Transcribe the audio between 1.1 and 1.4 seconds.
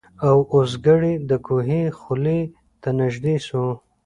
د